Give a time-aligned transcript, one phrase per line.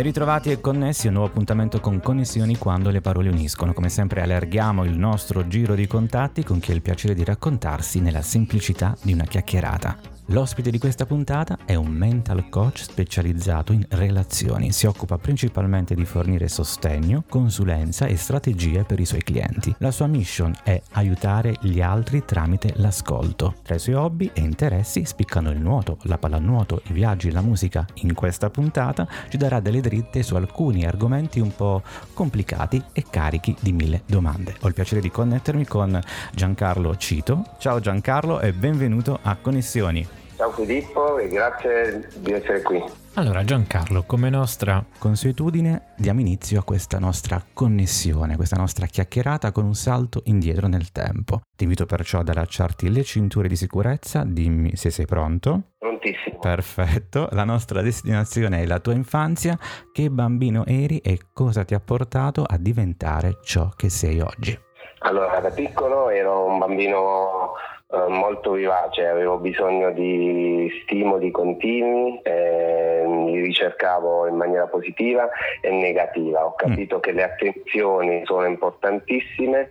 [0.00, 3.74] Ben ritrovati e connessi un nuovo appuntamento con Connessioni quando le parole uniscono.
[3.74, 8.00] Come sempre allarghiamo il nostro giro di contatti con chi ha il piacere di raccontarsi
[8.00, 10.10] nella semplicità di una chiacchierata.
[10.30, 14.70] L'ospite di questa puntata è un mental coach specializzato in relazioni.
[14.70, 19.74] Si occupa principalmente di fornire sostegno, consulenza e strategie per i suoi clienti.
[19.78, 23.56] La sua mission è aiutare gli altri tramite l'ascolto.
[23.64, 27.84] Tra i suoi hobby e interessi spiccano il nuoto, la pallanuoto, i viaggi, la musica.
[27.94, 31.82] In questa puntata ci darà delle dritte su alcuni argomenti un po'
[32.14, 34.54] complicati e carichi di mille domande.
[34.60, 36.00] Ho il piacere di connettermi con
[36.32, 37.44] Giancarlo Cito.
[37.58, 40.19] Ciao Giancarlo e benvenuto a Connessioni.
[40.40, 42.82] Ciao Filippo e grazie di essere qui.
[43.16, 49.66] Allora Giancarlo, come nostra consuetudine diamo inizio a questa nostra connessione, questa nostra chiacchierata con
[49.66, 51.42] un salto indietro nel tempo.
[51.54, 55.72] Ti invito perciò ad allacciarti le cinture di sicurezza, dimmi se sei pronto.
[55.76, 56.38] Prontissimo.
[56.38, 59.58] Perfetto, la nostra destinazione è la tua infanzia,
[59.92, 64.58] che bambino eri e cosa ti ha portato a diventare ciò che sei oggi?
[65.00, 67.52] Allora, da piccolo ero un bambino
[67.92, 75.28] eh, molto vivace, avevo bisogno di stimoli continui, eh, li ricercavo in maniera positiva
[75.60, 76.46] e negativa.
[76.46, 77.00] Ho capito mm.
[77.00, 79.70] che le attenzioni sono importantissime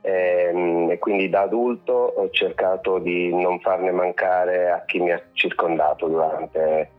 [0.00, 5.20] ehm, e quindi da adulto ho cercato di non farne mancare a chi mi ha
[5.34, 6.92] circondato durante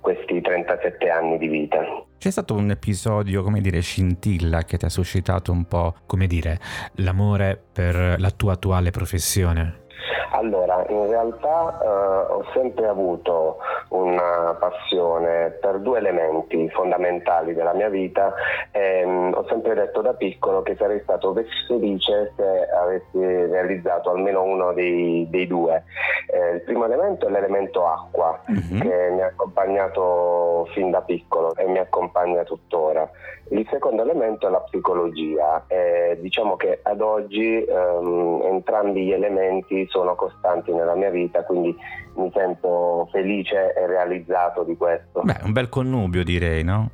[0.00, 1.84] questi 37 anni di vita.
[2.18, 6.58] C'è stato un episodio, come dire, scintilla che ti ha suscitato un po', come dire,
[6.96, 9.84] l'amore per la tua attuale professione?
[10.30, 13.58] Allora, in realtà eh, ho sempre avuto
[13.90, 18.34] una passione per due elementi fondamentali della mia vita.
[18.72, 21.34] Ehm, ho sempre detto da piccolo che sarei stato
[21.68, 25.84] felice se avessi realizzato almeno uno dei, dei due.
[26.28, 28.80] Eh, il primo elemento è l'elemento acqua, mm-hmm.
[28.80, 33.08] che mi ha accompagnato fin da piccolo e mi accompagna tuttora.
[33.50, 35.64] Il secondo elemento è la psicologia.
[35.68, 41.76] Eh, diciamo che ad oggi ehm, entrambi gli elementi sono costanti nella mia vita, quindi
[42.14, 45.22] mi sento felice e realizzato di questo.
[45.22, 46.90] Beh, un bel connubio direi, no?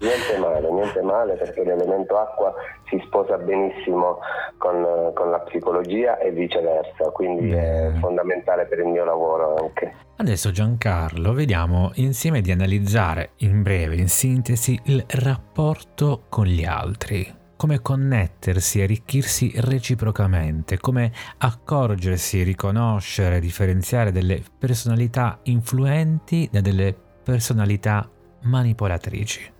[0.00, 2.52] Niente male, niente male perché l'elemento acqua
[2.88, 4.18] si sposa benissimo
[4.58, 7.88] con, con la psicologia e viceversa, quindi Beh.
[7.88, 9.94] è fondamentale per il mio lavoro anche.
[10.16, 17.42] Adesso Giancarlo vediamo insieme di analizzare in breve, in sintesi, il rapporto con gli altri
[17.64, 28.06] come connettersi, arricchirsi reciprocamente, come accorgersi, riconoscere, differenziare delle personalità influenti da delle personalità
[28.42, 29.50] manipolatrici.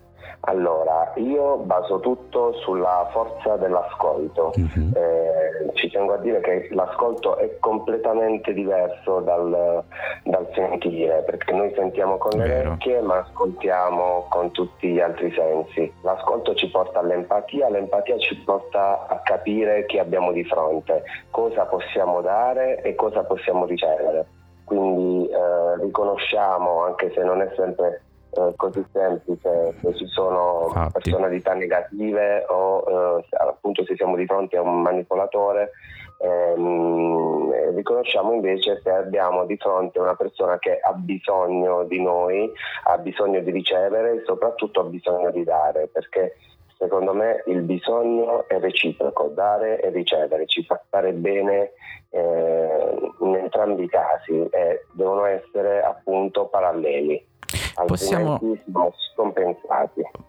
[0.41, 0.84] Allora,
[1.17, 4.53] io baso tutto sulla forza dell'ascolto.
[4.55, 4.91] Uh-huh.
[4.95, 9.83] Eh, ci tengo a dire che l'ascolto è completamente diverso dal,
[10.25, 12.69] dal sentire, perché noi sentiamo con le Vero.
[12.71, 15.93] orecchie ma ascoltiamo con tutti gli altri sensi.
[16.03, 22.21] L'ascolto ci porta all'empatia, l'empatia ci porta a capire chi abbiamo di fronte, cosa possiamo
[22.21, 24.27] dare e cosa possiamo ricevere.
[24.65, 28.04] Quindi eh, riconosciamo, anche se non è sempre
[28.37, 30.93] eh, così semplice, se ci sono Fatti.
[31.01, 32.85] personalità negative o
[33.21, 35.71] eh, appunto se siamo di fronte a un manipolatore,
[36.19, 42.51] ehm, riconosciamo invece se abbiamo di fronte una persona che ha bisogno di noi,
[42.85, 46.37] ha bisogno di ricevere e soprattutto ha bisogno di dare, perché
[46.77, 51.73] secondo me il bisogno è reciproco, dare e ricevere, ci fa stare bene
[52.11, 57.33] eh, in entrambi i casi e devono essere appunto paralleli
[57.87, 58.39] possiamo.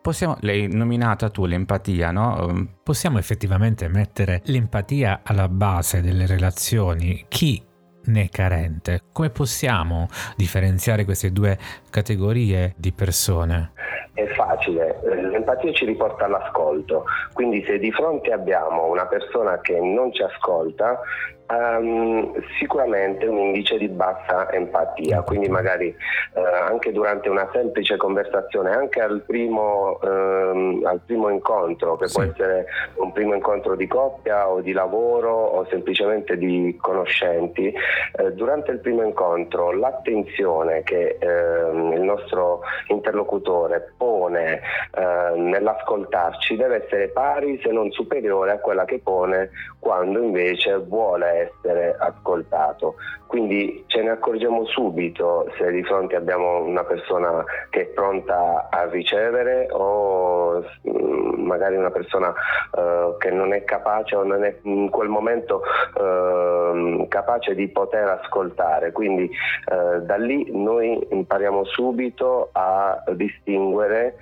[0.01, 2.49] Possiamo, l'hai nominata tu l'empatia, no?
[2.49, 7.25] Ehm, possiamo effettivamente mettere l'empatia alla base delle relazioni.
[7.27, 7.61] Chi
[8.05, 9.01] ne è carente?
[9.11, 11.57] Come possiamo differenziare queste due
[11.89, 13.71] categorie di persone?
[14.15, 17.03] È facile, l'empatia ci riporta all'ascolto,
[17.33, 21.01] quindi se di fronte abbiamo una persona che non ci ascolta,
[21.47, 25.95] Um, sicuramente un indice di bassa empatia, quindi magari
[26.33, 26.39] uh,
[26.71, 32.15] anche durante una semplice conversazione, anche al primo, um, al primo incontro, che sì.
[32.15, 32.65] può essere
[32.95, 37.71] un primo incontro di coppia o di lavoro o semplicemente di conoscenti,
[38.17, 44.61] uh, durante il primo incontro l'attenzione che uh, il nostro interlocutore pone
[44.91, 49.49] eh, nell'ascoltarci deve essere pari se non superiore a quella che pone
[49.79, 52.95] quando invece vuole essere ascoltato.
[53.27, 58.87] Quindi ce ne accorgiamo subito se di fronte abbiamo una persona che è pronta a
[58.89, 64.89] ricevere o mm, magari una persona uh, che non è capace o non è in
[64.89, 65.61] quel momento
[65.95, 68.91] uh, capace di poter ascoltare.
[68.91, 69.29] Quindi
[69.71, 74.17] uh, da lì noi impariamo subito a distinguere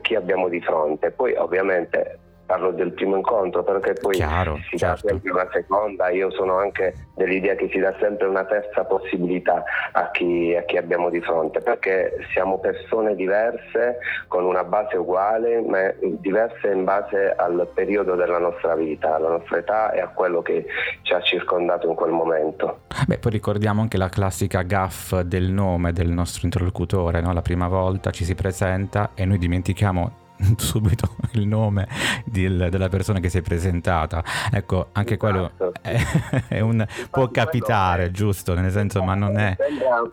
[0.00, 1.10] chi abbiamo di fronte.
[1.10, 2.18] Poi ovviamente
[2.48, 5.06] parlo del primo incontro perché poi Chiaro, si certo.
[5.06, 9.62] dà sempre una seconda, io sono anche dell'idea che si dà sempre una terza possibilità
[9.92, 13.98] a chi, a chi abbiamo di fronte perché siamo persone diverse
[14.28, 19.58] con una base uguale ma diverse in base al periodo della nostra vita, alla nostra
[19.58, 20.64] età e a quello che
[21.02, 22.80] ci ha circondato in quel momento.
[23.06, 27.34] Beh, poi ricordiamo anche la classica gaff del nome del nostro interlocutore, no?
[27.34, 30.26] la prima volta ci si presenta e noi dimentichiamo
[30.56, 31.88] subito il nome
[32.24, 34.22] di, della persona che si è presentata.
[34.50, 35.72] Ecco, anche quello esatto.
[35.80, 35.98] è,
[36.48, 38.54] è un, può capitare, giusto?
[38.54, 39.56] Nel senso, ma non è...
[39.58, 40.10] Sembra,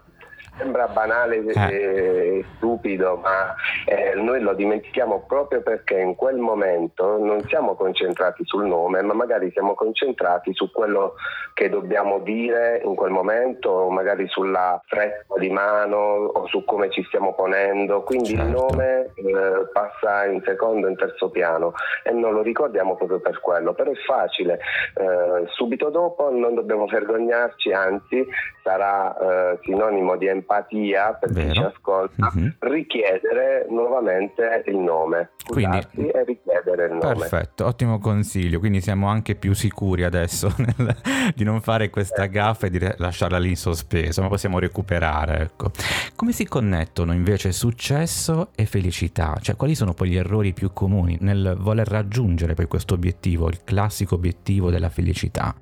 [0.57, 2.45] sembra banale e eh.
[2.55, 3.53] stupido, ma
[3.85, 9.13] eh, noi lo dimentichiamo proprio perché in quel momento non siamo concentrati sul nome, ma
[9.13, 11.15] magari siamo concentrati su quello
[11.53, 16.89] che dobbiamo dire in quel momento, o magari sulla fretta di mano o su come
[16.89, 18.03] ci stiamo ponendo.
[18.03, 18.43] Quindi certo.
[18.43, 21.73] il nome eh, passa in secondo, in terzo piano
[22.03, 24.59] e non lo ricordiamo proprio per quello, però è facile.
[24.95, 28.25] Eh, subito dopo non dobbiamo vergognarci, anzi
[28.63, 29.15] sarà
[29.53, 31.47] eh, sinonimo di empatia per Vero.
[31.47, 32.53] chi ci ascolta, uh-huh.
[32.59, 35.31] richiedere nuovamente il nome.
[35.45, 37.15] Quindi, e richiedere il nome.
[37.15, 38.59] Perfetto, ottimo consiglio.
[38.59, 40.95] Quindi siamo anche più sicuri adesso nel,
[41.35, 45.39] di non fare questa gaffa e di lasciarla lì in sospeso, ma possiamo recuperare.
[45.41, 45.71] Ecco.
[46.15, 49.37] Come si connettono invece successo e felicità?
[49.41, 53.63] Cioè, quali sono poi gli errori più comuni nel voler raggiungere poi questo obiettivo, il
[53.63, 55.55] classico obiettivo della felicità?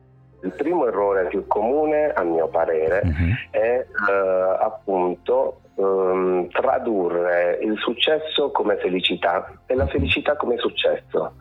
[0.44, 3.34] Il primo errore più comune, a mio parere, uh-huh.
[3.50, 11.34] è eh, appunto um, tradurre il successo come felicità e la felicità come successo.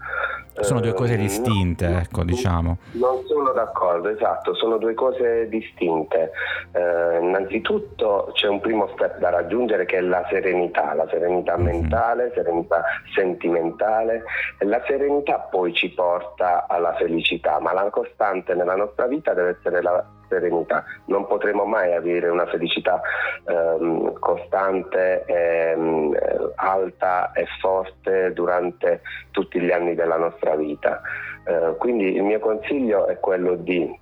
[0.61, 2.76] Sono due cose ehm, distinte, uh, ecco, diciamo.
[2.93, 6.31] Non sono d'accordo, esatto, sono due cose distinte.
[6.73, 11.64] Uh, innanzitutto c'è un primo step da raggiungere che è la serenità, la serenità mm-hmm.
[11.64, 14.25] mentale, serenità sentimentale
[14.58, 19.56] e la serenità poi ci porta alla felicità, ma la costante nella nostra vita deve
[19.58, 20.84] essere la serenità.
[21.06, 23.00] Non potremo mai avere una felicità
[23.44, 26.17] um, costante, ehm,
[26.55, 31.02] alta e forte durante tutti gli anni della nostra vita.
[31.44, 34.00] Eh, quindi il mio consiglio è quello di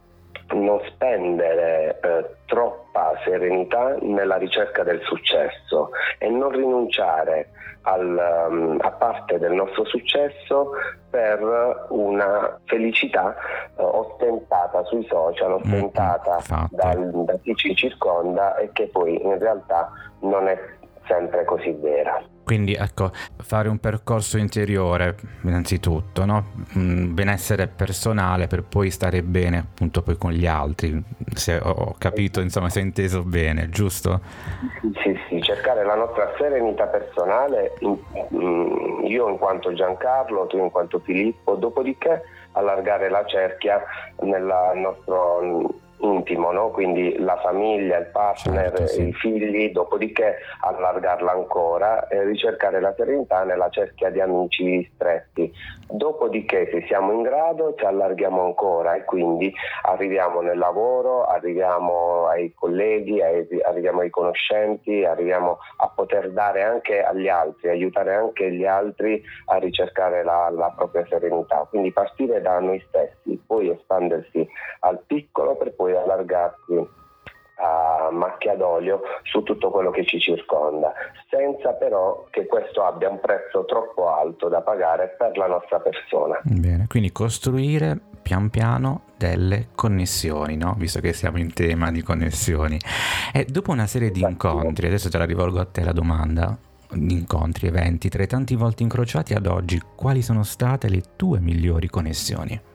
[0.53, 7.51] non spendere eh, troppa serenità nella ricerca del successo e non rinunciare
[7.83, 10.73] al, um, a parte del nostro successo
[11.09, 13.35] per una felicità
[13.77, 19.23] uh, ostentata sui social, mm, ostentata mm, dal, da chi ci circonda e che poi
[19.23, 20.59] in realtà non è
[21.11, 22.23] sempre così vera.
[22.45, 23.11] Quindi ecco,
[23.43, 26.47] fare un percorso interiore innanzitutto, no?
[26.77, 31.01] Mm, benessere personale per poi stare bene appunto poi con gli altri,
[31.35, 34.21] se ho capito, insomma, se ho inteso bene, giusto?
[35.03, 40.99] Sì, sì, cercare la nostra serenità personale, mm, io in quanto Giancarlo, tu in quanto
[40.99, 42.23] Filippo, dopodiché
[42.53, 43.81] allargare la cerchia
[44.23, 46.71] nel nostro intimo, no?
[46.71, 49.09] quindi la famiglia, il partner, certo, sì.
[49.09, 55.53] i figli, dopodiché allargarla ancora e ricercare la serenità nella cerchia di amici stretti.
[55.89, 59.53] Dopodiché se siamo in grado ci allarghiamo ancora e quindi
[59.83, 67.29] arriviamo nel lavoro, arriviamo ai colleghi, arriviamo ai conoscenti, arriviamo a poter dare anche agli
[67.29, 71.67] altri, aiutare anche gli altri a ricercare la, la propria serenità.
[71.69, 74.49] Quindi partire da noi stessi, poi espandersi
[74.81, 75.40] al piccolo
[76.21, 76.99] allargarsi
[77.63, 80.93] a macchia d'olio su tutto quello che ci circonda,
[81.29, 86.41] senza però che questo abbia un prezzo troppo alto da pagare per la nostra persona.
[86.43, 90.75] Bene, quindi costruire pian piano delle connessioni, no?
[90.79, 92.79] visto che siamo in tema di connessioni.
[93.33, 96.57] E dopo una serie di incontri, adesso te la rivolgo a te la domanda,
[96.93, 101.89] incontri, eventi, tra i tanti volti incrociati ad oggi, quali sono state le tue migliori
[101.89, 102.69] connessioni?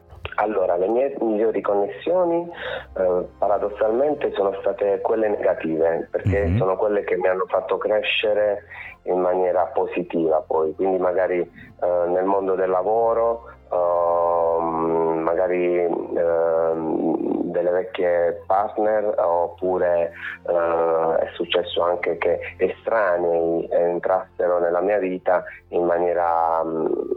[1.75, 2.49] Connessioni
[2.97, 6.57] eh, paradossalmente sono state quelle negative, perché mm-hmm.
[6.57, 8.63] sono quelle che mi hanno fatto crescere
[9.03, 17.69] in maniera positiva poi, quindi magari eh, nel mondo del lavoro, eh, magari ehm, delle
[17.71, 20.11] vecchie partner oppure
[20.47, 27.14] eh, è successo anche che estranei entrassero nella mia vita in maniera mh,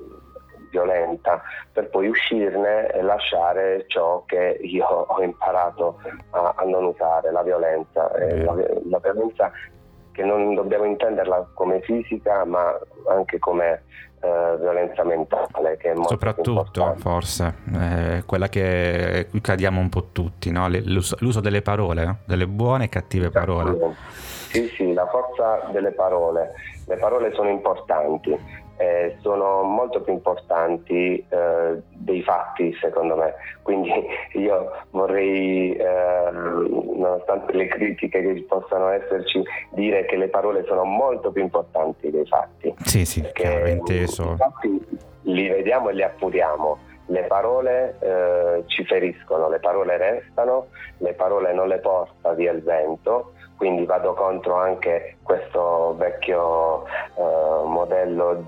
[0.70, 7.30] violenta per poi uscirne e lasciare ciò che io ho imparato a, a non usare,
[7.30, 8.10] la violenza.
[8.18, 8.54] La,
[8.88, 9.50] la, violenza
[10.12, 12.76] che non dobbiamo intenderla come fisica ma
[13.08, 13.84] anche come
[14.20, 15.76] eh, violenza mentale.
[15.76, 20.68] Che è molto Soprattutto forse eh, quella che qui cadiamo un po' tutti, no?
[20.68, 23.94] l'uso, l'uso, delle parole, delle buone e cattive parole.
[24.48, 26.54] Sì, sì, la forza delle parole.
[26.86, 28.36] Le parole sono importanti
[28.78, 33.92] eh, sono molto più importanti eh, dei fatti secondo me, quindi
[34.34, 39.42] io vorrei, eh, nonostante le critiche che possano esserci,
[39.72, 42.74] dire che le parole sono molto più importanti dei fatti.
[42.84, 44.32] Sì, sì, chiaro, inteso.
[44.32, 44.86] I fatti
[45.22, 46.78] li vediamo e li appuriamo.
[47.10, 50.66] Le parole eh, ci feriscono, le parole restano,
[50.98, 56.84] le parole non le porta via il vento quindi vado contro anche questo vecchio
[57.14, 58.44] uh, modello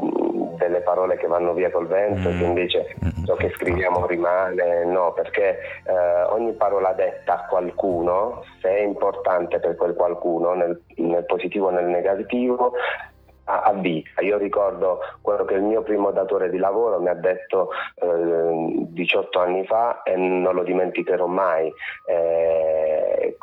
[0.57, 2.39] delle parole che vanno via col vento, mm.
[2.39, 2.95] che invece
[3.27, 9.59] ciò che scriviamo rimane, no, perché uh, ogni parola detta a qualcuno, se è importante
[9.59, 12.73] per quel qualcuno, nel, nel positivo o nel negativo,
[13.51, 14.21] a, vita.
[14.23, 19.41] Io ricordo quello che il mio primo datore di lavoro mi ha detto eh, 18
[19.41, 21.73] anni fa e non lo dimenticherò mai,
[22.07, 22.80] eh,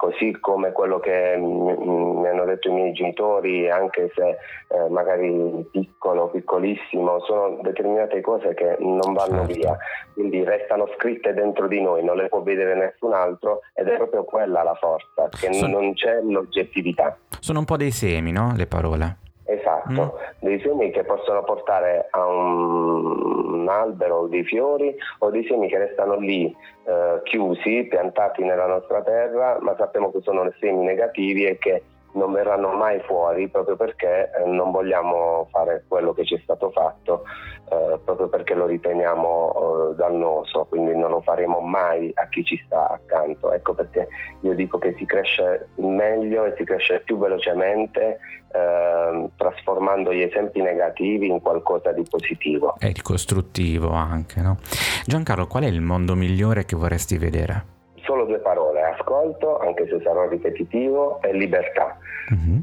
[0.08, 4.38] così come quello che mi hanno detto i miei genitori, anche se
[4.70, 9.54] eh, magari piccolo, piccolissimo, sono determinate cose che non vanno certo.
[9.54, 9.78] via,
[10.14, 14.24] quindi restano scritte dentro di noi, non le può vedere nessun altro ed è proprio
[14.24, 15.80] quella la forza, che sono...
[15.80, 17.18] non c'è l'oggettività.
[17.42, 18.54] Sono un po' dei semi, no?
[18.56, 19.18] Le parole.
[19.44, 20.40] Esatto, mm.
[20.40, 25.78] dei semi che possono portare a un, un albero dei fiori o dei semi che
[25.78, 26.56] restano lì
[26.86, 31.84] eh, chiusi, piantati nella nostra terra, ma sappiamo che sono semi negativi e che
[32.14, 36.72] non verranno mai fuori proprio perché eh, non vogliamo fare quello che ci è stato
[36.72, 37.24] fatto,
[37.70, 42.62] eh, proprio perché lo riteniamo eh, dannoso, quindi non lo faremo mai a chi ci
[42.66, 43.52] sta accanto.
[43.52, 44.08] Ecco perché
[44.42, 48.20] io dico che si cresce meglio e si cresce più velocemente
[48.52, 52.76] eh, trasformando gli esempi negativi in qualcosa di positivo.
[52.80, 54.58] E di costruttivo anche, no?
[55.06, 57.76] Giancarlo, qual è il mondo migliore che vorresti vedere?
[58.08, 58.77] solo due parole,
[59.08, 61.98] ascolto, anche se sarò ripetitivo, e libertà.
[62.34, 62.60] Mm-hmm.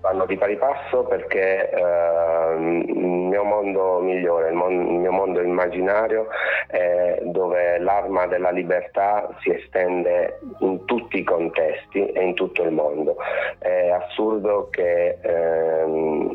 [0.00, 5.42] Vanno di pari passo perché eh, il mio mondo migliore, il, mon- il mio mondo
[5.42, 6.28] immaginario
[6.68, 12.70] è dove l'arma della libertà si estende in tutti i contesti e in tutto il
[12.70, 13.16] mondo.
[13.58, 16.32] È assurdo che ehm,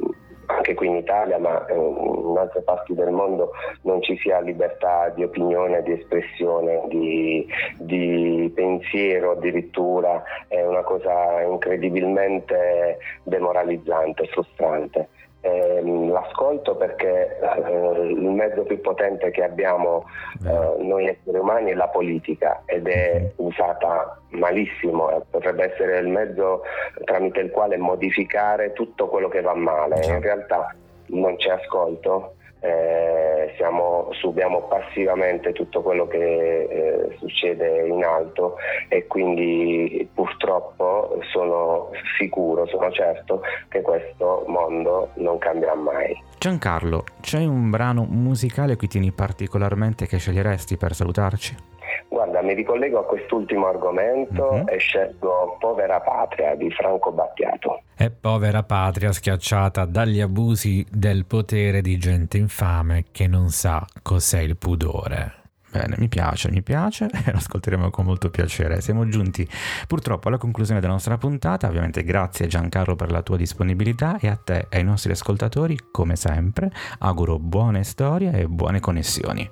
[0.48, 5.10] anche qui in Italia, ma eh, in altre parti del mondo non ci sia libertà
[5.10, 7.48] di opinione, di espressione, di,
[7.78, 15.10] di pensiero addirittura, è una cosa incredibilmente demoralizzante, frustrante
[15.44, 20.06] eh, l'ascolto perché eh, il mezzo più potente che abbiamo
[20.46, 26.64] eh, noi esseri umani è la politica ed è usata malissimo, potrebbe essere il mezzo
[27.04, 30.74] tramite il quale modificare tutto quello che va male, in realtà
[31.08, 38.56] non c'è ascolto eh, siamo, subiamo passivamente tutto quello che eh, succede in alto
[38.88, 46.18] e quindi purtroppo sono sicuro, sono certo che questo mondo non cambierà mai.
[46.38, 51.73] Giancarlo, c'è un brano musicale a cui tieni particolarmente che sceglieresti per salutarci?
[52.08, 54.68] Guarda, mi ricollego a quest'ultimo argomento uh-huh.
[54.68, 57.84] e scelgo Povera Patria di Franco Battiato.
[57.96, 64.40] È povera patria schiacciata dagli abusi del potere di gente infame che non sa cos'è
[64.40, 65.42] il pudore.
[65.74, 68.80] Bene, mi piace, mi piace e lo ascolteremo con molto piacere.
[68.82, 69.48] Siamo giunti
[69.88, 71.68] purtroppo alla conclusione della nostra puntata.
[71.68, 76.16] Ovviamente grazie Giancarlo per la tua disponibilità e a te e ai nostri ascoltatori, come
[76.16, 79.50] sempre, auguro buone storie e buone connessioni.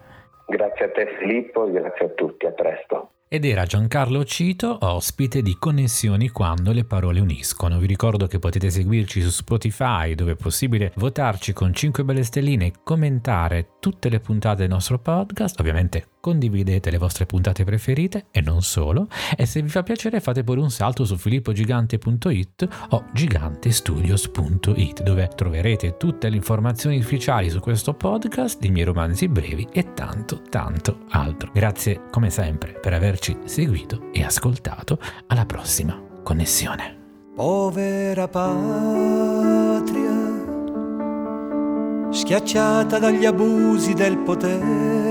[0.51, 3.11] Grazie a te Filippo grazie a tutti, a presto.
[3.29, 7.79] Ed era Giancarlo Cito, ospite di Connessioni quando le parole uniscono.
[7.79, 12.65] Vi ricordo che potete seguirci su Spotify, dove è possibile votarci con 5 belle stelline
[12.65, 15.57] e commentare tutte le puntate del nostro podcast.
[15.61, 19.09] Ovviamente condividete le vostre puntate preferite e non solo.
[19.35, 25.97] E se vi fa piacere fate pure un salto su filippogigante.it o gigantestudios.it, dove troverete
[25.97, 31.51] tutte le informazioni ufficiali su questo podcast, i miei romanzi brevi e tanto, tanto altro.
[31.53, 34.99] Grazie come sempre per averci seguito e ascoltato.
[35.27, 36.99] Alla prossima connessione.
[37.33, 39.89] Povera patria,
[42.11, 45.10] schiacciata dagli abusi del potere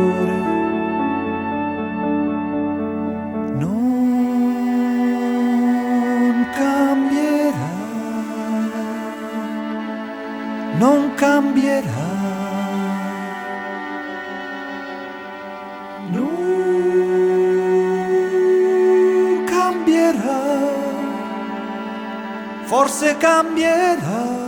[23.21, 24.39] Cambierà.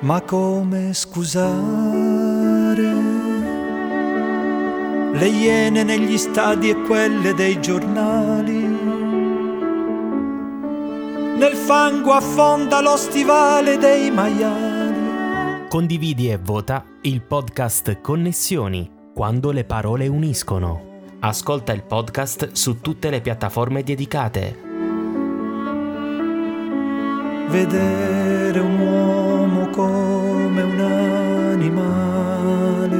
[0.00, 1.46] Ma come scusare
[5.12, 8.66] le iene negli stadi e quelle dei giornali?
[11.36, 15.66] Nel fango affonda lo stivale dei maiali.
[15.68, 20.86] Condividi e vota il podcast Connessioni, quando le parole uniscono.
[21.20, 24.67] Ascolta il podcast su tutte le piattaforme dedicate.
[27.50, 30.80] Vedere un uomo come un
[31.54, 32.96] animale.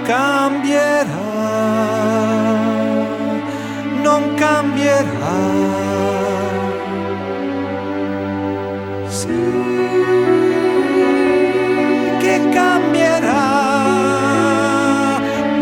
[0.03, 1.07] cambierà,
[4.03, 5.35] non cambierà.
[9.07, 9.29] Sì,
[12.19, 13.45] che cambierà,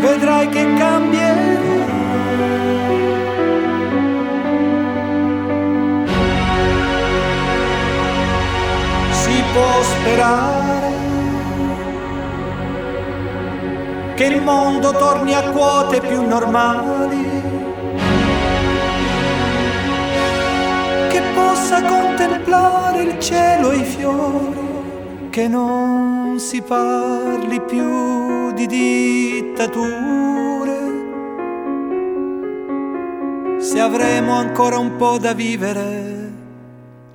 [0.01, 1.14] vedrai che cambierà.
[9.55, 10.93] Può sperare
[14.15, 17.23] che il mondo torni a quote più normali,
[21.09, 30.03] che possa contemplare il cielo e i fiori, che non si parli più di dittature.
[33.59, 36.33] Se avremo ancora un po' da vivere,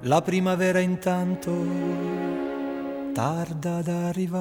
[0.02, 2.29] la primavera intanto
[3.12, 4.40] tarda ad arrivare.